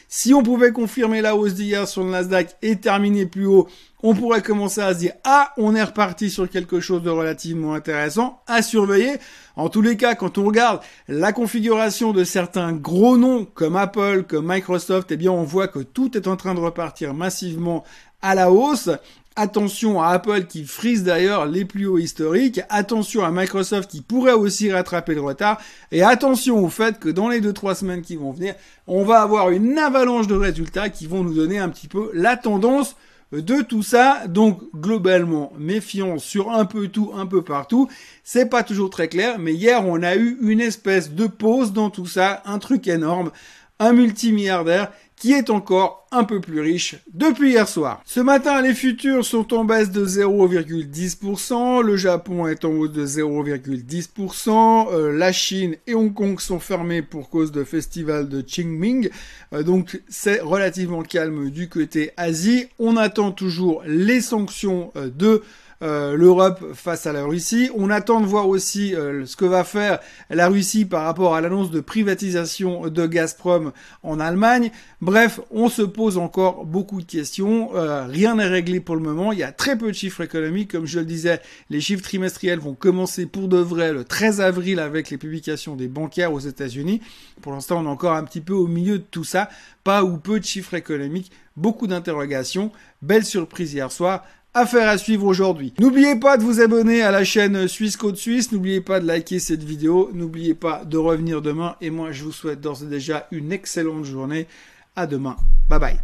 Si 0.10 0.34
on 0.34 0.42
pouvait 0.42 0.72
confirmer 0.72 1.22
la 1.22 1.36
hausse 1.36 1.54
d'hier 1.54 1.86
sur 1.86 2.04
le 2.04 2.12
Nasdaq 2.12 2.56
et 2.62 2.78
terminer 2.78 3.26
plus 3.26 3.46
haut, 3.46 3.68
on 4.02 4.16
pourrait 4.16 4.42
commencer 4.42 4.80
à 4.80 4.94
se 4.94 5.00
dire 5.00 5.12
ah 5.26 5.52
on 5.58 5.76
est 5.76 5.84
reparti 5.84 6.30
sur 6.30 6.50
quelque 6.50 6.80
chose 6.80 7.04
de 7.04 7.10
relativement 7.10 7.74
intéressant 7.74 8.42
à 8.48 8.62
surveiller. 8.62 9.18
En 9.58 9.68
tous 9.68 9.82
les 9.82 9.98
cas, 9.98 10.16
quand 10.16 10.38
on 10.38 10.46
regarde 10.46 10.80
la 11.10 11.34
configuration 11.34 12.14
de 12.14 12.24
certains 12.24 12.72
gros 12.72 13.18
noms 13.18 13.46
comme 13.54 13.76
Apple, 13.76 14.24
comme 14.24 14.48
Microsoft, 14.48 15.12
eh 15.12 15.18
bien 15.18 15.32
on 15.32 15.44
voit 15.44 15.68
que 15.68 15.80
tout 15.80 16.16
est 16.16 16.28
en 16.28 16.38
train 16.38 16.54
de 16.54 16.62
repartir 16.62 17.14
massivement 17.14 17.84
à 18.22 18.34
la 18.34 18.50
hausse. 18.50 18.90
Attention 19.39 20.01
à 20.01 20.08
Apple 20.08 20.46
qui 20.46 20.65
frise 20.65 21.03
d'ailleurs 21.03 21.46
les 21.46 21.63
plus 21.63 21.86
hauts 21.86 22.00
historiques. 22.00 22.60
Attention 22.70 23.24
à 23.24 23.29
Microsoft 23.29 23.88
qui 23.88 24.01
pourrait 24.01 24.34
aussi 24.34 24.72
rattraper 24.72 25.13
le 25.13 25.22
retard. 25.22 25.62
Et 25.91 26.01
attention 26.01 26.58
au 26.58 26.70
fait 26.70 26.98
que 26.98 27.08
dans 27.08 27.29
les 27.29 27.39
2-3 27.39 27.75
semaines 27.75 28.01
qui 28.01 28.15
vont 28.15 28.32
venir, 28.32 28.56
on 28.88 29.03
va 29.03 29.22
avoir 29.22 29.51
une 29.51 29.77
avalanche 29.77 30.25
de 30.25 30.34
résultats 30.34 30.89
qui 30.89 31.06
vont 31.06 31.24
nous 31.24 31.36
donner 31.36 31.60
un 31.60 31.70
petit 31.70 31.88
peu 31.88 32.10
la 32.15 32.36
tendance 32.36 32.96
de 33.32 33.62
tout 33.62 33.84
ça. 33.84 34.24
Donc 34.27 34.60
globalement, 34.75 35.53
méfiance 35.60 36.24
sur 36.24 36.51
un 36.51 36.65
peu 36.65 36.88
tout, 36.88 37.12
un 37.15 37.27
peu 37.27 37.44
partout. 37.44 37.88
C'est 38.24 38.50
pas 38.50 38.63
toujours 38.63 38.89
très 38.89 39.08
clair, 39.08 39.38
mais 39.38 39.53
hier 39.53 39.86
on 39.86 40.01
a 40.01 40.15
eu 40.15 40.39
une 40.41 40.62
espèce 40.62 41.12
de 41.12 41.27
pause 41.27 41.74
dans 41.74 41.91
tout 41.91 42.08
ça, 42.08 42.41
un 42.46 42.58
truc 42.58 42.88
énorme, 42.88 43.29
un 43.77 43.94
multimilliardaire 43.94 44.91
qui 45.18 45.34
est 45.34 45.50
encore 45.50 46.08
un 46.12 46.24
peu 46.24 46.40
plus 46.40 46.62
riche 46.62 46.96
depuis 47.14 47.50
hier 47.50 47.68
soir. 47.68 48.02
Ce 48.06 48.20
matin, 48.20 48.62
les 48.62 48.74
futurs 48.74 49.26
sont 49.26 49.54
en 49.54 49.66
baisse 49.66 49.92
de 49.92 50.06
0,10%, 50.06 51.82
le 51.82 51.98
Japon 51.98 52.48
est 52.48 52.64
en 52.64 52.70
hausse 52.70 52.92
de 52.92 53.06
0,10%, 53.06 54.88
euh, 54.92 55.12
la 55.12 55.32
Chine 55.32 55.76
et 55.88 55.96
Hong 55.96 56.14
Kong 56.14 56.40
sont 56.40 56.60
fermés 56.60 57.02
pour 57.02 57.30
cause 57.30 57.52
de 57.52 57.64
festival 57.64 58.30
de 58.30 58.42
Qingming, 58.42 59.10
euh, 59.54 59.64
donc 59.64 60.02
c'est 60.08 60.40
relativement 60.40 61.02
calme 61.02 61.50
du 61.50 61.68
côté 61.68 62.12
Asie. 62.16 62.68
On 62.80 62.96
attend 62.96 63.32
toujours 63.32 63.82
les 63.86 64.22
sanctions 64.22 64.92
euh, 64.96 65.10
de 65.10 65.42
euh, 65.84 66.18
l'Europe 66.18 66.74
face 66.74 67.06
à 67.06 67.14
la 67.14 67.24
Russie. 67.24 67.70
On 67.76 67.92
attend 67.92 68.20
de 68.20 68.26
voir 68.26 68.48
aussi 68.48 68.96
euh, 68.96 69.26
ce 69.26 69.36
que 69.36 69.46
va 69.46 69.64
faire 69.64 70.00
la 70.32 70.48
Russie 70.48 70.86
par 70.86 71.04
rapport 71.04 71.36
à 71.36 71.42
l'annonce 71.42 71.70
de 71.70 71.82
privatisation 71.82 72.90
de 72.90 73.06
Gazprom 73.06 73.72
en 74.02 74.20
Allemagne. 74.20 74.72
Bref, 75.02 75.40
on 75.52 75.70
se 75.70 75.84
pose 75.84 76.18
encore 76.18 76.66
beaucoup 76.66 77.02
de 77.02 77.06
questions. 77.06 77.76
Euh, 77.76 78.06
rien 78.08 78.36
n'est 78.36 78.48
réglé 78.48 78.80
pour 78.80 78.96
le 78.96 79.04
moment. 79.04 79.32
Il 79.32 79.40
y 79.40 79.44
a 79.44 79.52
très 79.52 79.78
peu 79.78 79.88
de 79.88 79.96
chiffres 79.96 80.22
économiques. 80.22 80.72
Comme 80.72 80.88
je 80.88 81.00
le 81.00 81.06
disais, 81.06 81.42
les 81.70 81.82
chiffres 81.82 82.02
trimestriels 82.02 82.60
vont 82.60 82.74
commencer 82.74 83.28
pour 83.28 83.48
de 83.48 83.58
vrai 83.58 83.94
le 83.94 84.04
13 84.04 84.42
avril 84.42 84.80
avec 84.80 85.12
les 85.12 85.18
publications 85.18 85.76
des 85.76 85.88
bancaires 85.88 86.34
aux 86.34 86.40
États-Unis. 86.40 87.02
Pour 87.42 87.52
l'instant, 87.52 87.82
on 87.82 87.86
est 87.86 87.90
encore 87.90 88.14
un 88.14 88.24
petit 88.24 88.42
peu 88.42 88.54
au 88.54 88.68
milieu 88.68 88.98
de 88.98 89.06
tout 89.10 89.24
ça. 89.24 89.50
Pas 89.84 90.04
ou 90.04 90.18
peu 90.18 90.40
de 90.40 90.46
chiffres 90.46 90.74
économiques. 90.74 91.32
Beaucoup 91.56 91.88
d'interrogations. 91.88 92.72
Belle 93.02 93.26
surprise 93.26 93.74
hier 93.74 93.92
soir 93.92 94.24
Affaire 94.60 94.90
à 94.90 94.98
suivre 94.98 95.28
aujourd'hui. 95.28 95.76
N'oubliez 95.80 96.16
pas 96.16 96.36
de 96.36 96.42
vous 96.42 96.62
abonner 96.62 97.04
à 97.04 97.12
la 97.12 97.24
chaîne 97.24 97.68
Suisse 97.68 97.96
Côte 97.96 98.18
Suisse. 98.18 98.52
N'oubliez 98.52 98.82
pas 98.82 99.00
de 99.00 99.06
liker 99.06 99.38
cette 99.38 99.64
vidéo. 99.64 100.10
N'oubliez 100.16 100.56
pas 100.56 100.84
de 100.84 100.98
revenir 100.98 101.44
demain. 101.44 101.76
Et 101.80 101.92
moi, 101.92 102.12
je 102.12 102.24
vous 102.24 102.32
souhaite 102.32 102.60
d'ores 102.60 102.82
et 102.82 102.88
déjà 102.88 103.28
une 103.32 103.52
excellente 103.52 104.06
journée. 104.06 104.48
À 104.96 105.06
demain. 105.06 105.36
Bye 105.70 105.80
bye. 105.80 106.00